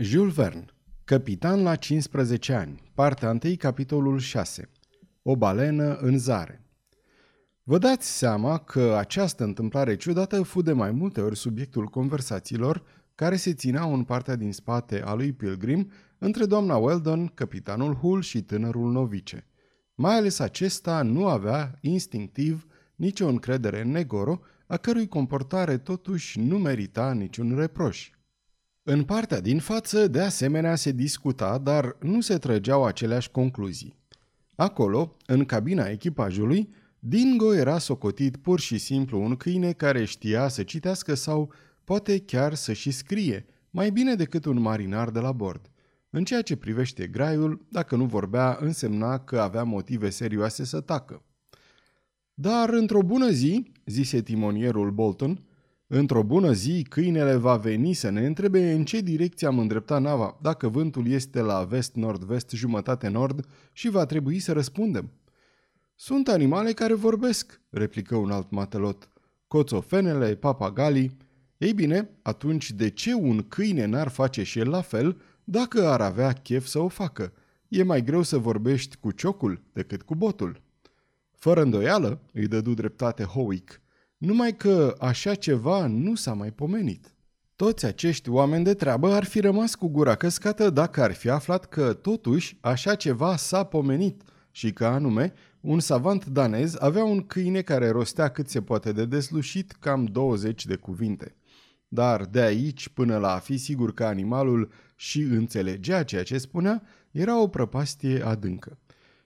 [0.00, 0.64] Jules Verne,
[1.04, 4.70] Capitan la 15 ani, partea 1, capitolul 6
[5.22, 6.64] O balenă în zare
[7.62, 12.82] Vă dați seama că această întâmplare ciudată fu de mai multe ori subiectul conversațiilor
[13.14, 18.22] care se țineau în partea din spate a lui Pilgrim între doamna Weldon, capitanul Hull
[18.22, 19.46] și tânărul novice.
[19.94, 26.58] Mai ales acesta nu avea, instinctiv, nicio încredere în Negoro, a cărui comportare totuși nu
[26.58, 28.10] merita niciun reproș.
[28.84, 33.96] În partea din față, de asemenea, se discuta, dar nu se trăgeau aceleași concluzii.
[34.54, 36.68] Acolo, în cabina echipajului,
[36.98, 41.52] Dingo era socotit pur și simplu un câine care știa să citească sau
[41.84, 45.70] poate chiar să și scrie, mai bine decât un marinar de la bord.
[46.10, 51.22] În ceea ce privește graiul, dacă nu vorbea, însemna că avea motive serioase să tacă.
[52.34, 55.44] Dar într-o bună zi, zise timonierul Bolton,
[55.94, 60.38] Într-o bună zi, câinele va veni să ne întrebe în ce direcție am îndreptat nava,
[60.42, 65.10] dacă vântul este la vest-nord-vest, jumătate nord, și va trebui să răspundem.
[65.94, 69.08] Sunt animale care vorbesc, replică un alt matelot.
[69.46, 71.16] Coțofenele, papagalii.
[71.56, 76.00] Ei bine, atunci de ce un câine n-ar face și el la fel dacă ar
[76.00, 77.32] avea chef să o facă?
[77.68, 80.62] E mai greu să vorbești cu ciocul decât cu botul.
[81.32, 83.81] Fără îndoială, îi dădu dreptate Howick,
[84.22, 87.14] numai că așa ceva nu s-a mai pomenit.
[87.56, 91.64] Toți acești oameni de treabă ar fi rămas cu gura căscată dacă ar fi aflat
[91.64, 97.60] că, totuși, așa ceva s-a pomenit și că, anume, un savant danez avea un câine
[97.62, 101.34] care rostea cât se poate de deslușit cam 20 de cuvinte.
[101.88, 106.82] Dar de aici până la a fi sigur că animalul și înțelegea ceea ce spunea,
[107.10, 108.78] era o prăpastie adâncă.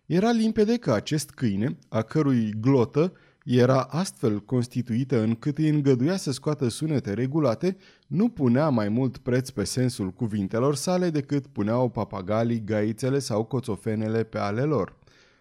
[0.06, 3.12] Era limpede că acest câine, a cărui glotă
[3.46, 9.50] era astfel constituită încât îi îngăduia să scoată sunete regulate, nu punea mai mult preț
[9.50, 14.96] pe sensul cuvintelor sale decât puneau papagalii, gaițele sau coțofenele pe ale lor.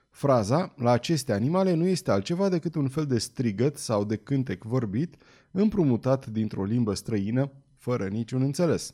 [0.10, 4.64] Fraza, la aceste animale, nu este altceva decât un fel de strigăt sau de cântec
[4.64, 5.16] vorbit,
[5.52, 8.94] împrumutat dintr-o limbă străină, fără niciun înțeles.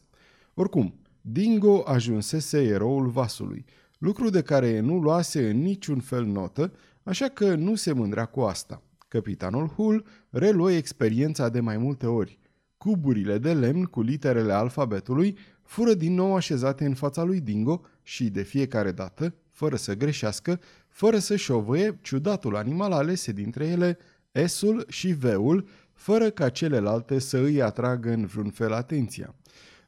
[0.54, 3.66] Oricum, Dingo ajunsese eroul vasului,
[3.98, 6.74] lucru de care nu luase în niciun fel notă,
[7.04, 8.82] așa că nu se mândrea cu asta.
[9.12, 12.40] Capitanul Hull reluă experiența de mai multe ori.
[12.78, 18.30] Cuburile de lemn cu literele alfabetului fură din nou așezate în fața lui Dingo și,
[18.30, 23.98] de fiecare dată, fără să greșească, fără să șovăie, ciudatul animal alese dintre ele
[24.46, 29.36] S-ul și V-ul, fără ca celelalte să îi atragă în vreun fel atenția.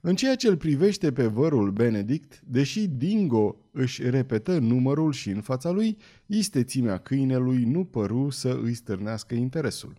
[0.06, 5.42] În ceea ce îl privește pe vărul Benedict, deși Dingo își repetă numărul și în
[5.42, 9.94] fața lui, istețimea câinelui nu păru să îi stârnească interesul.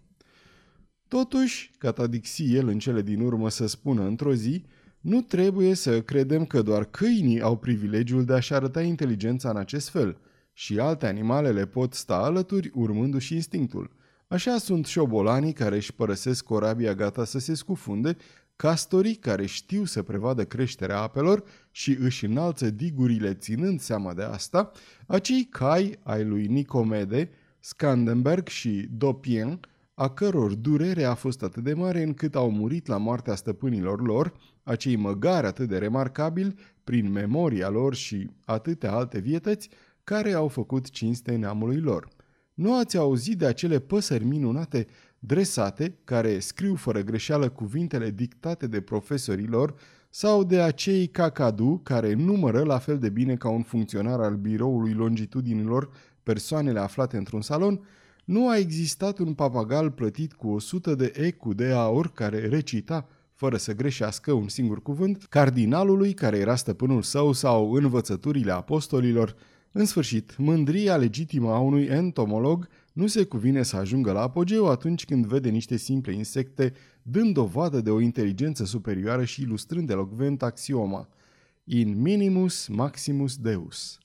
[1.08, 4.64] Totuși, catadixi el în cele din urmă să spună într-o zi,
[5.00, 9.88] nu trebuie să credem că doar câinii au privilegiul de a-și arăta inteligența în acest
[9.88, 10.18] fel
[10.52, 13.90] și alte animale le pot sta alături urmându-și instinctul.
[14.28, 18.16] Așa sunt șobolanii care își părăsesc corabia gata să se scufunde
[18.64, 24.70] castorii care știu să prevadă creșterea apelor și își înalță digurile ținând seama de asta,
[25.06, 27.30] acei cai ai lui Nicomede,
[27.60, 29.60] Scandenberg și Dopien,
[29.94, 34.34] a căror durere a fost atât de mare încât au murit la moartea stăpânilor lor,
[34.62, 36.54] acei măgari atât de remarcabili
[36.84, 39.68] prin memoria lor și atâtea alte vietăți
[40.04, 42.08] care au făcut cinste neamului lor.
[42.54, 44.86] Nu ați auzit de acele păsări minunate
[45.26, 49.74] dresate, care scriu fără greșeală cuvintele dictate de profesorii lor,
[50.10, 54.92] sau de acei cacadu care numără la fel de bine ca un funcționar al biroului
[54.92, 55.90] longitudinilor
[56.22, 57.80] persoanele aflate într-un salon,
[58.24, 63.08] nu a existat un papagal plătit cu o sută de ecu de aur care recita,
[63.34, 69.34] fără să greșească un singur cuvânt, cardinalului care era stăpânul său sau învățăturile apostolilor,
[69.72, 75.04] în sfârșit, mândria legitimă a unui entomolog nu se cuvine să ajungă la apogeu atunci
[75.04, 76.72] când vede niște simple insecte
[77.02, 81.08] dând dovadă de o inteligență superioară și ilustrând elocvent axioma
[81.64, 83.98] In minimus maximus deus.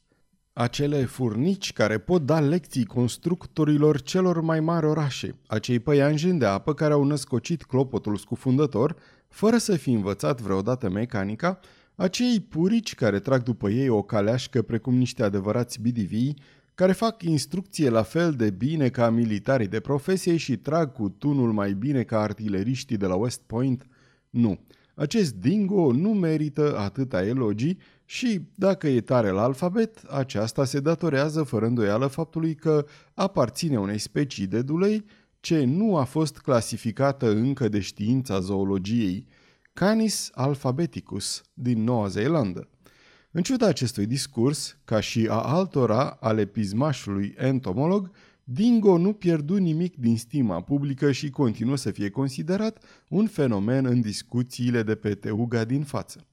[0.54, 6.74] Acele furnici care pot da lecții constructorilor celor mai mari orașe, acei păianjeni de apă
[6.74, 8.96] care au născocit clopotul scufundător,
[9.28, 11.60] fără să fi învățat vreodată mecanica,
[11.96, 16.38] acei purici care trag după ei o caleașcă precum niște adevărați bidivii,
[16.80, 21.52] care fac instrucție la fel de bine ca militarii de profesie și trag cu tunul
[21.52, 23.88] mai bine ca artileriștii de la West Point?
[24.30, 24.60] Nu.
[24.96, 31.44] Acest dingo nu merită atâta elogii și, dacă e tare la alfabet, aceasta se datorează
[31.44, 35.06] fără îndoială faptului că aparține unei specii de dulei
[35.40, 39.26] ce nu a fost clasificată încă de știința zoologiei–
[39.74, 42.70] Canis alphabeticus din Noua Zeelandă.
[43.32, 48.12] În ciuda acestui discurs, ca și a altora ale pismașului entomolog,
[48.44, 54.02] Dingo nu pierdu nimic din stima publică și continuă să fie considerat un fenomen în
[54.02, 56.28] discuțiile de pe teuga din față.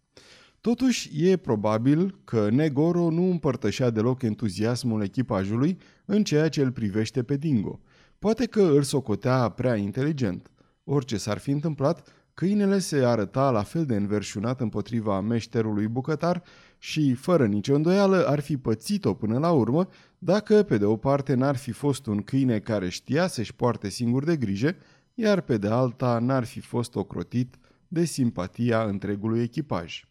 [0.60, 7.22] Totuși, e probabil că Negoro nu împărtășea deloc entuziasmul echipajului în ceea ce îl privește
[7.22, 7.80] pe Dingo.
[8.18, 10.50] Poate că îl socotea prea inteligent.
[10.84, 16.42] Orice s-ar fi întâmplat, câinele se arăta la fel de înverșunat împotriva meșterului bucătar
[16.78, 19.88] și, fără nicio îndoială, ar fi pățit-o până la urmă
[20.18, 24.24] dacă, pe de o parte, n-ar fi fost un câine care știa să-și poarte singur
[24.24, 24.76] de grijă,
[25.14, 27.54] iar pe de alta n-ar fi fost ocrotit
[27.88, 30.04] de simpatia întregului echipaj.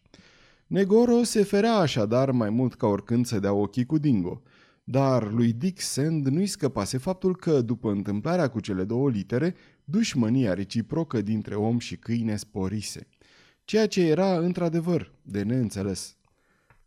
[0.66, 4.42] Negoro se ferea așadar mai mult ca oricând să dea ochii cu Dingo,
[4.84, 9.54] dar lui Dick Sand nu-i scăpase faptul că, după întâmplarea cu cele două litere,
[9.84, 13.08] dușmănia reciprocă dintre om și câine sporise,
[13.64, 16.15] ceea ce era într-adevăr de neînțeles.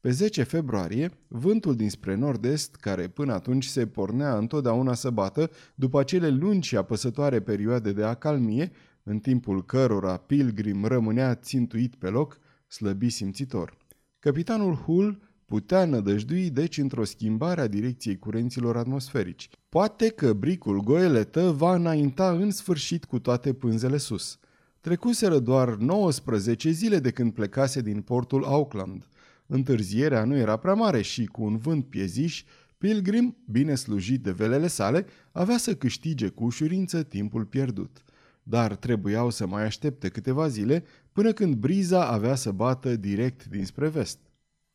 [0.01, 6.00] Pe 10 februarie, vântul dinspre nord-est, care până atunci se pornea întotdeauna să bată, după
[6.00, 8.72] acele lungi și apăsătoare perioade de acalmie,
[9.04, 13.78] în timpul cărora Pilgrim rămânea țintuit pe loc, slăbi simțitor.
[14.19, 19.50] Capitanul Hull putea nădăjdui deci într-o schimbare a direcției curenților atmosferici.
[19.69, 24.40] Poate că bricul goeletă va înainta în sfârșit cu toate pânzele sus.
[24.81, 29.07] Trecuseră doar 19 zile de când plecase din portul Auckland.
[29.51, 32.44] Întârzierea nu era prea mare și, cu un vânt pieziș,
[32.78, 38.04] Pilgrim, bine slujit de velele sale, avea să câștige cu ușurință timpul pierdut.
[38.44, 43.88] Dar trebuiau să mai aștepte câteva zile până când briza avea să bată direct dinspre
[43.88, 44.19] vest.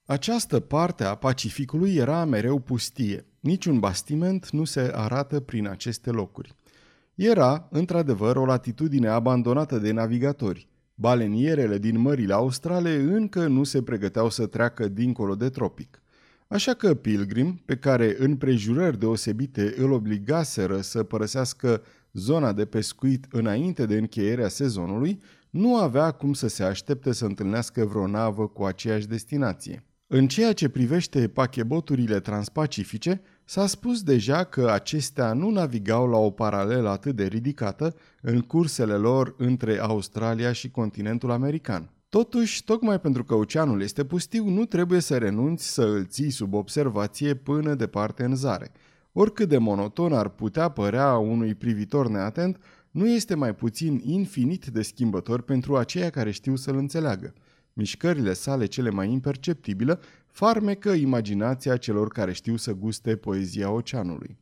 [0.06, 3.26] Această parte a Pacificului era mereu pustie.
[3.41, 6.55] Niciun bastiment nu se arată prin aceste locuri.
[7.15, 10.69] Era, într-adevăr, o latitudine abandonată de navigatori.
[10.94, 16.02] Balenierele din mările australe încă nu se pregăteau să treacă dincolo de tropic.
[16.49, 21.82] Așa că Pilgrim, pe care în prejurări deosebite îl obligaseră să părăsească
[22.12, 27.85] zona de pescuit înainte de încheierea sezonului, nu avea cum să se aștepte să întâlnească
[27.85, 29.85] vreo navă cu aceeași destinație.
[30.06, 36.31] În ceea ce privește pacheboturile transpacifice, s-a spus deja că acestea nu navigau la o
[36.31, 41.91] paralelă atât de ridicată în cursele lor între Australia și continentul american.
[42.08, 46.55] Totuși, tocmai pentru că oceanul este pustiu, nu trebuie să renunți să îl ții sub
[46.55, 48.70] observație până departe în zare.
[49.12, 52.58] Oricât de monoton ar putea părea unui privitor neatent,
[52.90, 57.32] nu este mai puțin infinit de schimbător pentru aceia care știu să-l înțeleagă.
[57.73, 59.99] Mișcările sale cele mai imperceptibile
[60.34, 64.38] farmecă imaginația celor care știu să guste poezia oceanului.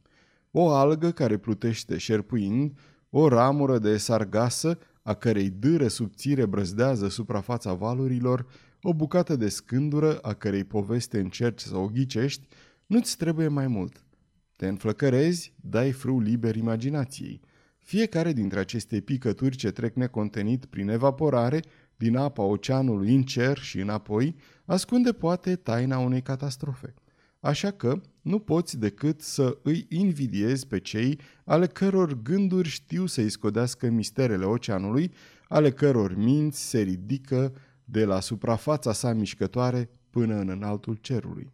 [0.51, 2.79] O algă care plutește șerpuind,
[3.11, 8.47] o ramură de sargasă, a cărei dâră subțire brăzdează suprafața valurilor,
[8.83, 12.47] o bucată de scândură, a cărei poveste încerci să o ghicești,
[12.87, 14.05] nu-ți trebuie mai mult.
[14.57, 17.41] Te înflăcărezi, dai frâu liber imaginației.
[17.79, 21.63] Fiecare dintre aceste picături ce trec necontenit prin evaporare
[22.03, 26.95] din apa oceanului în cer și înapoi, ascunde poate taina unei catastrofe.
[27.41, 33.29] Așa că nu poți decât să îi invidiezi pe cei ale căror gânduri știu să-i
[33.29, 35.13] scodească misterele oceanului,
[35.49, 37.55] ale căror minți se ridică
[37.85, 41.53] de la suprafața sa mișcătoare până în înaltul cerului.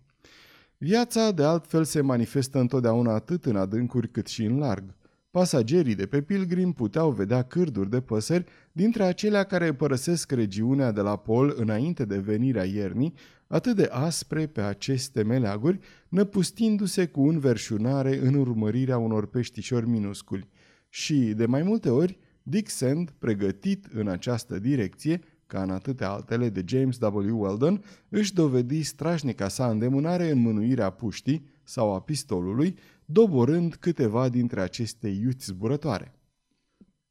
[0.78, 4.94] Viața, de altfel, se manifestă întotdeauna atât în adâncuri cât și în larg.
[5.38, 11.00] Pasagerii de pe Pilgrim puteau vedea cârduri de păsări dintre acelea care părăsesc regiunea de
[11.00, 13.14] la pol înainte de venirea iernii,
[13.46, 15.78] atât de aspre pe aceste meleaguri,
[16.08, 20.48] năpustindu-se cu înverșunare în urmărirea unor peștișori minusculi.
[20.88, 26.48] Și, de mai multe ori, Dick Sand, pregătit în această direcție, ca în atâtea altele
[26.48, 27.40] de James W.
[27.42, 32.74] Weldon, își dovedi strașnica sa îndemânare în mânuirea puștii sau a pistolului,
[33.10, 36.14] doborând câteva dintre aceste iuți zburătoare.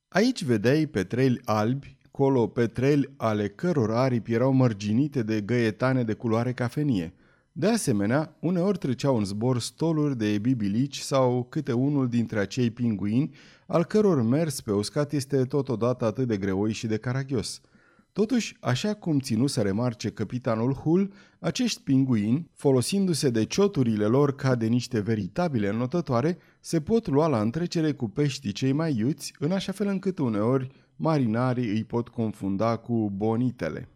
[0.08, 6.54] Aici vedeai petreli albi, colo petreli ale căror aripi erau mărginite de găietane de culoare
[6.54, 7.14] cafenie.
[7.52, 13.36] De asemenea, uneori treceau în zbor stoluri de bibilici sau câte unul dintre acei pinguini,
[13.68, 17.62] al căror mers pe uscat este totodată atât de greoi și de caragios–
[18.18, 24.56] Totuși, așa cum ținu să remarce capitanul Hull, acești pinguini, folosindu-se de cioturile lor ca
[24.56, 29.52] de niște veritabile notătoare, se pot lua la întrecere cu peștii cei mai iuți, în
[29.52, 33.90] așa fel încât uneori marinarii îi pot confunda cu bonitele.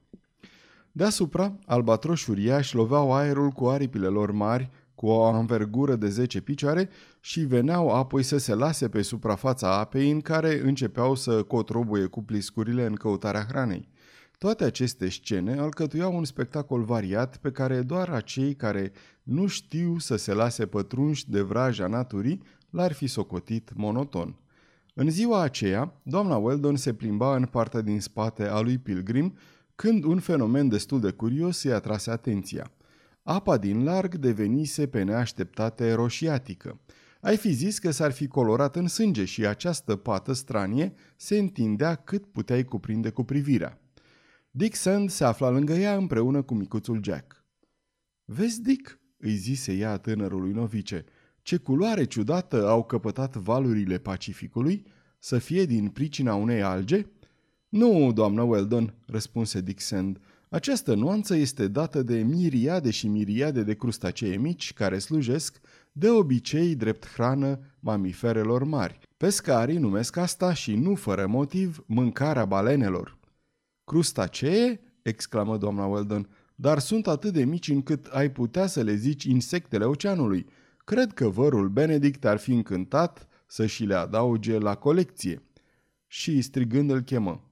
[0.91, 6.89] Deasupra, albatroși uriași loveau aerul cu aripile lor mari, cu o anvergură de 10 picioare
[7.19, 12.23] și veneau apoi să se lase pe suprafața apei în care începeau să cotrobuie cu
[12.23, 13.89] pliscurile în căutarea hranei.
[14.41, 18.91] Toate aceste scene alcătuiau un spectacol variat pe care doar acei care
[19.23, 24.39] nu știu să se lase pătrunși de vraja naturii l-ar fi socotit monoton.
[24.93, 29.37] În ziua aceea, doamna Weldon se plimba în partea din spate a lui Pilgrim,
[29.75, 32.71] când un fenomen destul de curios îi atrase atenția.
[33.23, 36.79] Apa din larg devenise pe neașteptate roșiatică.
[37.19, 41.95] Ai fi zis că s-ar fi colorat în sânge și această pată stranie se întindea
[41.95, 43.75] cât puteai cuprinde cu privirea.
[44.53, 47.45] Dick Sand se afla lângă ea împreună cu micuțul Jack.
[48.25, 51.05] Vezi, Dick, îi zise ea tânărului novice,
[51.41, 54.85] ce culoare ciudată au căpătat valurile Pacificului,
[55.19, 57.05] să fie din pricina unei alge?
[57.69, 60.19] Nu, doamnă Weldon, răspunse Dick Sand.
[60.49, 65.59] Această nuanță este dată de miriade și miriade de crustacee mici care slujesc
[65.91, 68.99] de obicei drept hrană mamiferelor mari.
[69.17, 73.19] Pescarii numesc asta și nu fără motiv mâncarea balenelor.
[73.91, 74.79] Crustacee?
[75.01, 79.85] exclamă doamna Weldon, dar sunt atât de mici încât ai putea să le zici insectele
[79.85, 80.45] oceanului.
[80.77, 85.41] Cred că vărul Benedict ar fi încântat să și le adauge la colecție.
[86.07, 87.43] Și strigând îl chemă.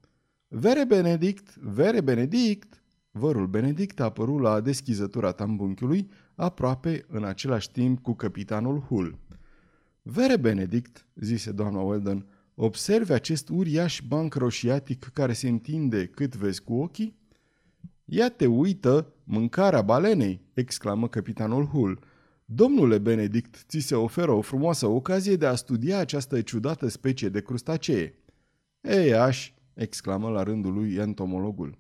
[0.48, 2.84] Vere Benedict, Vere Benedict!
[3.12, 9.18] Vărul Benedict a apărut la deschizătura tambunchiului, aproape în același timp cu capitanul Hull.
[10.02, 12.26] Vere Benedict, zise doamna Weldon,
[12.62, 17.18] observi acest uriaș banc roșiatic care se întinde cât vezi cu ochii?
[18.06, 22.00] Ia te uită, mâncarea balenei, exclamă capitanul Hull.
[22.46, 27.42] Domnule Benedict, ți se oferă o frumoasă ocazie de a studia această ciudată specie de
[27.42, 28.18] crustacee.
[28.82, 31.78] Ei, aș, exclamă la rândul lui entomologul.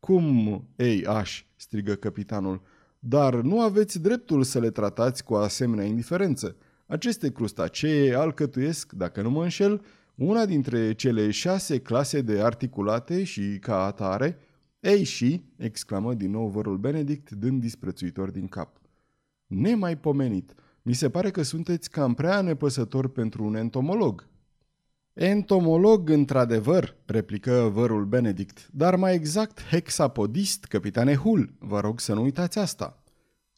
[0.00, 2.62] Cum, ei, aș, strigă capitanul,
[2.98, 6.56] dar nu aveți dreptul să le tratați cu asemenea indiferență.
[6.86, 9.82] Aceste crustacee alcătuiesc, dacă nu mă înșel,
[10.14, 14.38] una dintre cele șase clase de articulate și, ca atare,
[14.80, 18.80] ei și, exclamă din nou vărul Benedict, dând disprețuitor din cap.
[19.46, 20.54] Nemaipomenit!
[20.82, 24.28] Mi se pare că sunteți cam prea nepăsător pentru un entomolog.
[25.12, 31.52] Entomolog, într-adevăr, replică vărul Benedict, dar mai exact hexapodist, capitane Hull.
[31.58, 33.02] Vă rog să nu uitați asta.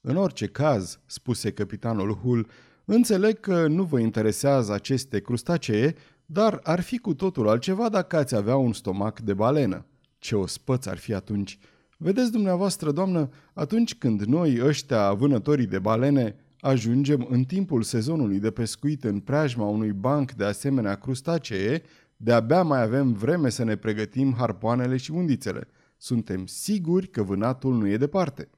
[0.01, 2.49] În orice caz, spuse capitanul Hull,
[2.85, 5.95] înțeleg că nu vă interesează aceste crustacee,
[6.27, 9.87] dar ar fi cu totul altceva dacă ați avea un stomac de balenă.
[10.19, 11.59] Ce o spăț ar fi atunci!
[11.99, 18.51] Vedeți dumneavoastră, doamnă, atunci când noi, ăștia vânătorii de balene, ajungem în timpul sezonului de
[18.51, 21.83] pescuit în preajma unui banc de asemenea crustacee,
[22.17, 25.69] de-abia mai avem vreme să ne pregătim harpoanele și undițele.
[25.97, 28.49] Suntem siguri că vânatul nu e departe.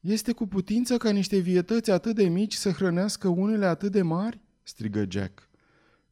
[0.00, 4.40] Este cu putință ca niște vietăți atât de mici să hrănească unele atât de mari?
[4.62, 5.49] strigă Jack.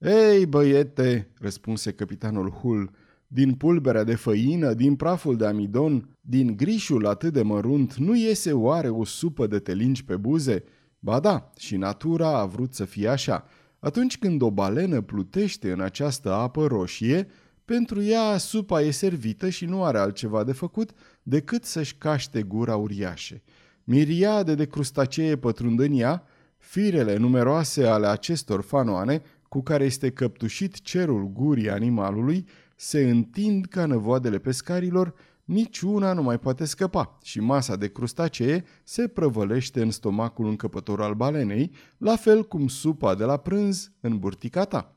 [0.00, 2.90] Ei, băiete, răspunse capitanul Hull,
[3.26, 8.52] din pulberea de făină, din praful de amidon, din grișul atât de mărunt, nu iese
[8.52, 10.64] oare o supă de telinci pe buze?
[10.99, 13.45] Ba da, și natura a vrut să fie așa.
[13.78, 17.28] Atunci când o balenă plutește în această apă roșie,
[17.64, 20.90] pentru ea supa e servită și nu are altceva de făcut
[21.23, 23.43] decât să-și caște gura uriașe.
[23.85, 26.26] Miriade de crustacee pătrund în ea,
[26.59, 33.87] firele numeroase ale acestor fanoane, cu care este căptușit cerul gurii animalului, se întind ca
[33.87, 35.14] năvoadele pescarilor
[35.49, 41.14] niciuna nu mai poate scăpa și masa de crustacee se prăvălește în stomacul încăpător al
[41.14, 44.97] balenei, la fel cum supa de la prânz în burtica ta.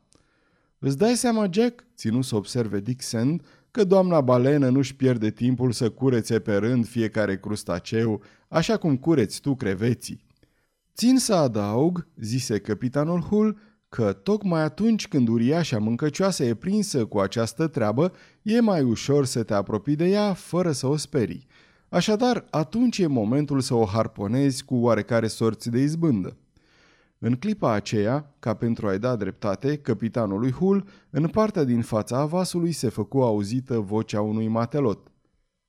[0.80, 5.72] Îți dai seama, Jack, ținu să observe Dick Sand, că doamna balenă nu-și pierde timpul
[5.72, 10.24] să curețe pe rând fiecare crustaceu, așa cum cureți tu creveții.
[10.96, 13.58] Țin să adaug, zise capitanul Hull,
[13.96, 19.44] că tocmai atunci când uriașa mâncăcioasă e prinsă cu această treabă, e mai ușor să
[19.44, 21.48] te apropii de ea fără să o sperii.
[21.90, 26.38] Așadar, atunci e momentul să o harponezi cu oarecare sorți de izbândă.
[27.18, 32.72] În clipa aceea, ca pentru a-i da dreptate, capitanului Hull, în partea din fața avasului
[32.72, 35.12] se făcu auzită vocea unui matelot.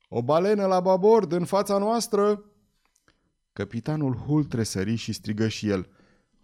[0.09, 2.45] O balenă la babord, în fața noastră!"
[3.53, 5.89] Capitanul Hull tresări și strigă și el.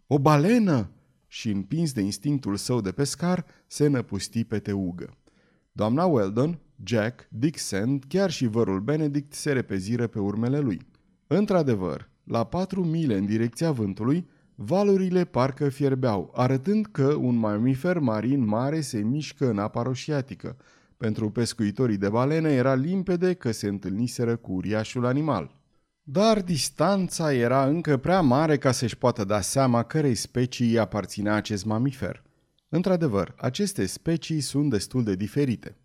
[0.07, 0.91] O balenă!"
[1.29, 5.17] Și, împins de instinctul său de pescar, se năpusti pe teugă.
[5.73, 10.81] Doamna Weldon, Jack, Dick Sand, chiar și vărul Benedict se repeziră pe urmele lui.
[11.27, 18.45] Într-adevăr, la patru mile în direcția vântului, valurile parcă fierbeau, arătând că un mamifer marin
[18.45, 20.57] mare se mișcă în apa roșiatică.
[20.97, 25.58] Pentru pescuitorii de balene era limpede că se întâlniseră cu uriașul animal.
[26.11, 31.65] Dar distanța era încă prea mare ca să-și poată da seama cărei specii aparținea acest
[31.65, 32.23] mamifer.
[32.69, 35.77] Într-adevăr, aceste specii sunt destul de diferite.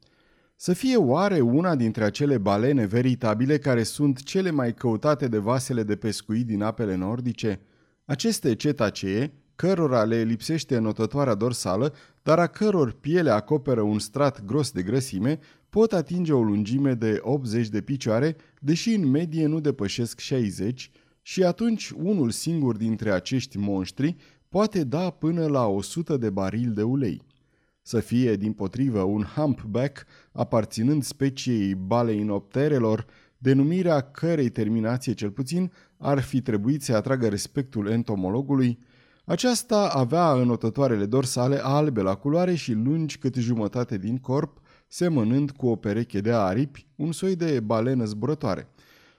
[0.56, 5.84] Să fie oare una dintre acele balene veritabile care sunt cele mai căutate de vasele
[5.84, 7.60] de pescuit din apele nordice?
[8.06, 14.72] Aceste cetacee, cărora le lipsește notătoarea dorsală, dar a căror piele acoperă un strat gros
[14.72, 15.40] de grăsime,
[15.70, 20.92] pot atinge o lungime de 80 de picioare, deși în medie nu depășesc 60,
[21.22, 24.16] și atunci unul singur dintre acești monștri
[24.50, 27.22] poate da până la 100 de barili de ulei.
[27.82, 33.06] Să fie, din potrivă, un humpback aparținând speciei baleinopterelor,
[33.38, 38.80] denumirea cărei terminație cel puțin ar fi trebuit să atragă respectul entomologului,
[39.26, 44.62] aceasta avea înotătoarele dorsale albe la culoare și lungi cât jumătate din corp,
[44.94, 48.68] semănând cu o pereche de aripi, un soi de balenă zburătoare.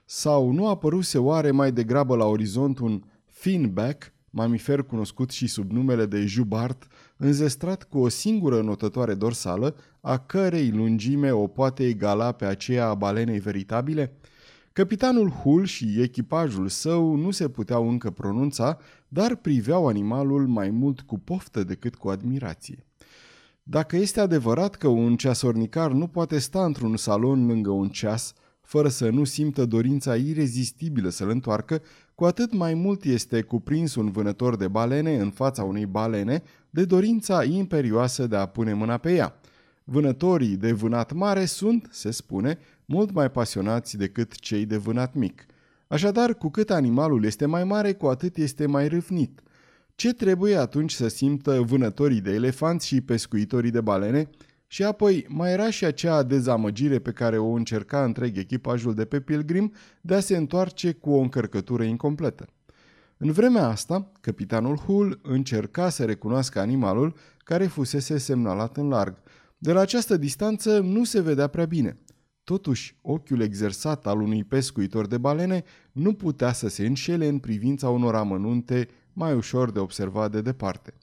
[0.05, 6.05] Sau nu apăruse oare mai degrabă la orizont un finback, mamifer cunoscut și sub numele
[6.05, 12.45] de jubart, înzestrat cu o singură notătoare dorsală, a cărei lungime o poate egala pe
[12.45, 14.13] aceea a balenei veritabile?
[14.73, 18.77] Capitanul Hull și echipajul său nu se puteau încă pronunța,
[19.07, 22.85] dar priveau animalul mai mult cu poftă decât cu admirație.
[23.67, 28.87] Dacă este adevărat că un ceasornicar nu poate sta într-un salon lângă un ceas, fără
[28.87, 31.81] să nu simtă dorința irezistibilă să-l întoarcă,
[32.15, 36.85] cu atât mai mult este cuprins un vânător de balene în fața unei balene de
[36.85, 39.39] dorința imperioasă de a pune mâna pe ea.
[39.83, 45.45] Vânătorii de vânat mare sunt, se spune, mult mai pasionați decât cei de vânat mic.
[45.87, 49.41] Așadar, cu cât animalul este mai mare, cu atât este mai râvnit.
[49.95, 54.29] Ce trebuie atunci să simtă vânătorii de elefanți și pescuitorii de balene?
[54.67, 59.19] Și apoi mai era și acea dezamăgire pe care o încerca întreg echipajul de pe
[59.19, 62.47] Pilgrim de a se întoarce cu o încărcătură incompletă.
[63.17, 69.17] În vremea asta, capitanul Hull încerca să recunoască animalul care fusese semnalat în larg.
[69.57, 71.97] De la această distanță nu se vedea prea bine.
[72.43, 77.89] Totuși, ochiul exersat al unui pescuitor de balene nu putea să se înșele în privința
[77.89, 80.93] unor amănunte mai ușor de observat de departe.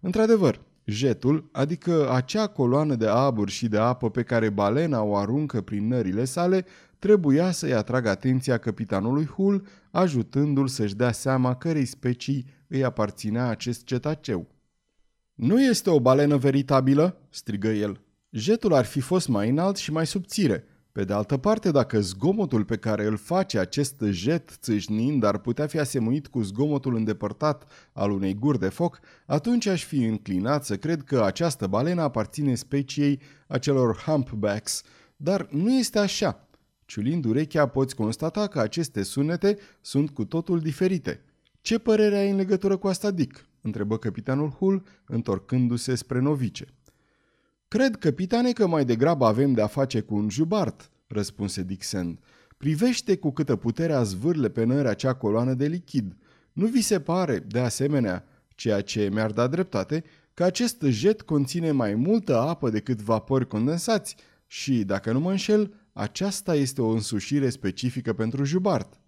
[0.00, 5.60] Într-adevăr, jetul, adică acea coloană de abur și de apă pe care balena o aruncă
[5.60, 6.64] prin nările sale,
[6.98, 13.84] trebuia să-i atragă atenția capitanului Hull, ajutându-l să-și dea seama cărei specii îi aparținea acest
[13.84, 14.46] cetaceu.
[15.34, 18.00] Nu este o balenă veritabilă?" strigă el.
[18.30, 20.64] Jetul ar fi fost mai înalt și mai subțire.
[20.94, 25.66] Pe de altă parte, dacă zgomotul pe care îl face acest jet țâșnind ar putea
[25.66, 30.76] fi asemuit cu zgomotul îndepărtat al unei guri de foc, atunci aș fi înclinat să
[30.76, 34.82] cred că această balenă aparține speciei acelor humpbacks,
[35.16, 36.48] dar nu este așa.
[36.84, 41.24] Ciulind urechea, poți constata că aceste sunete sunt cu totul diferite.
[41.60, 46.66] Ce părere ai în legătură cu asta, Dick?" întrebă capitanul Hull, întorcându-se spre novice.
[47.74, 52.18] Cred, capitane, că mai degrabă avem de-a face cu un jubart, răspunse Dixon.
[52.56, 56.16] Privește cu câtă putere a zvârle pe nări acea coloană de lichid.
[56.52, 61.70] Nu vi se pare, de asemenea, ceea ce mi-ar da dreptate, că acest jet conține
[61.70, 67.50] mai multă apă decât vapori condensați și, dacă nu mă înșel, aceasta este o însușire
[67.50, 69.00] specifică pentru jubart.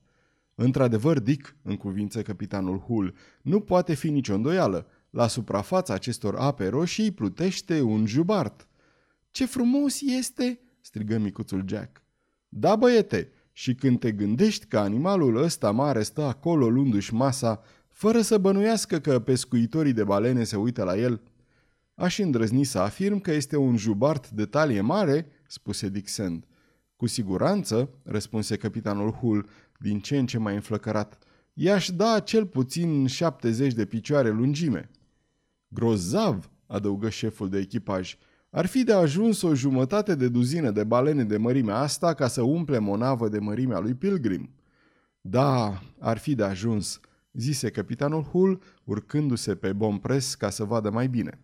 [0.55, 4.87] Într-adevăr, Dick, în cuvință capitanul Hull, nu poate fi nicio îndoială.
[5.17, 8.69] La suprafața acestor ape roșii plutește un jubart.
[9.31, 12.03] Ce frumos este!" strigă micuțul Jack.
[12.49, 18.21] Da, băiete, și când te gândești că animalul ăsta mare stă acolo luându-și masa, fără
[18.21, 21.21] să bănuiască că pescuitorii de balene se uită la el,
[21.95, 26.45] aș îndrăzni să afirm că este un jubart de talie mare, spuse Dixon.
[26.97, 29.49] Cu siguranță, răspunse capitanul Hull,
[29.79, 31.19] din ce în ce mai înflăcărat,
[31.53, 34.91] i-aș da cel puțin 70 de picioare lungime.
[35.69, 38.17] Grozav, adăugă șeful de echipaj.
[38.51, 42.43] Ar fi de ajuns o jumătate de duzină de balene de mărimea asta ca să
[42.43, 44.51] umple o navă de mărimea lui Pilgrim.
[45.21, 47.01] Da, ar fi de ajuns,
[47.33, 51.41] zise capitanul Hull, urcându-se pe bompres ca să vadă mai bine.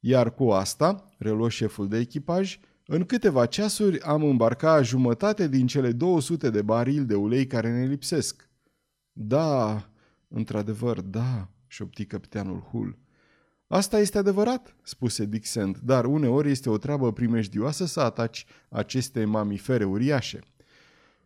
[0.00, 5.92] Iar cu asta, reluă șeful de echipaj, în câteva ceasuri am îmbarcat jumătate din cele
[5.92, 8.48] 200 de barili de ulei care ne lipsesc.
[9.12, 9.82] Da,
[10.28, 12.98] într-adevăr, da, șopti capitanul Hull.
[13.68, 19.84] Asta este adevărat, spuse Dixent, dar uneori este o treabă primejdioasă să ataci aceste mamifere
[19.84, 20.40] uriașe.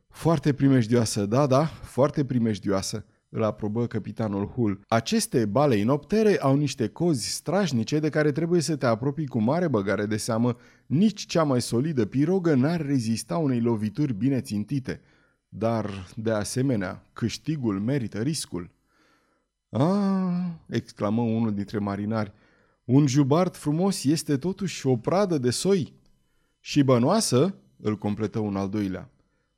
[0.08, 4.80] Foarte primejdioasă, da, da, foarte primejdioasă, îl aprobă capitanul Hull.
[4.88, 9.68] Aceste bale inoptere au niște cozi strașnice de care trebuie să te apropii cu mare
[9.68, 10.56] băgare de seamă.
[10.86, 15.00] Nici cea mai solidă pirogă n-ar rezista unei lovituri bine țintite.
[15.48, 18.70] Dar, de asemenea, câștigul merită riscul.
[19.74, 22.32] Ah, exclamă unul dintre marinari,
[22.84, 25.92] un jubart frumos este totuși o pradă de soi.
[26.60, 29.10] Și bănoasă, îl completă un al doilea.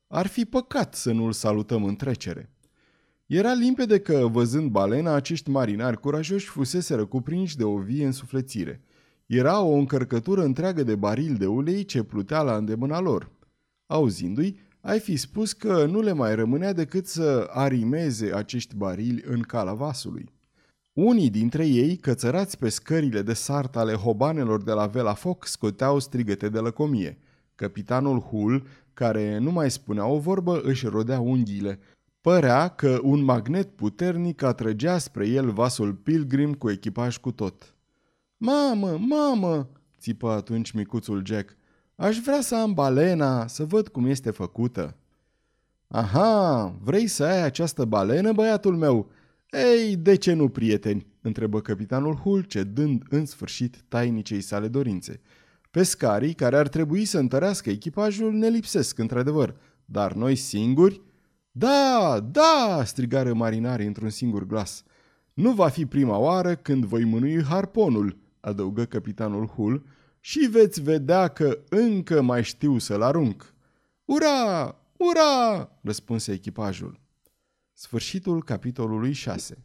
[0.09, 2.51] Ar fi păcat să nu-l salutăm în trecere.
[3.27, 8.81] Era limpede că, văzând balena, acești marinari curajoși fuseseră cuprinși de o vie însuflețire.
[9.27, 13.31] Era o încărcătură întreagă de baril de ulei ce plutea la îndemâna lor.
[13.87, 19.41] Auzindu-i, ai fi spus că nu le mai rămânea decât să arimeze acești barili în
[19.41, 20.29] cala vasului.
[20.93, 25.99] Unii dintre ei, cățărați pe scările de sart ale hobanelor de la Vela Foc, scoteau
[25.99, 27.19] strigăte de lăcomie.
[27.55, 31.79] Capitanul Hull, care nu mai spunea o vorbă, își rodea unghiile.
[32.21, 37.75] Părea că un magnet puternic atrăgea spre el vasul Pilgrim cu echipaj cu tot.
[38.37, 39.69] Mamă, mamă!"
[39.99, 41.57] țipă atunci micuțul Jack.
[41.97, 44.97] Aș vrea să am balena, să văd cum este făcută."
[45.87, 49.11] Aha, vrei să ai această balenă, băiatul meu?"
[49.51, 55.21] Ei, de ce nu, prieteni?" întrebă capitanul Hulce, dând în sfârșit tainicei sale dorințe.
[55.71, 61.03] Pescarii care ar trebui să întărească echipajul ne lipsesc, într-adevăr, dar noi singuri?
[61.53, 64.85] Da, da, strigară marinarii într-un singur glas.
[65.33, 69.87] Nu va fi prima oară când voi mânui harponul, adăugă capitanul Hull,
[70.27, 73.55] și veți vedea că încă mai știu să-l arunc.
[74.05, 74.65] Ura!
[74.97, 75.71] Ura!
[75.83, 77.01] răspunse echipajul.
[77.73, 79.65] Sfârșitul capitolului 6